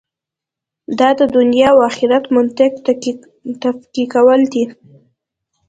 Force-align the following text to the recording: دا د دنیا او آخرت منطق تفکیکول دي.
دا 0.99 1.09
د 1.19 1.21
دنیا 1.35 1.67
او 1.73 1.79
آخرت 1.89 2.23
منطق 2.35 2.71
تفکیکول 3.63 4.41
دي. 4.53 4.65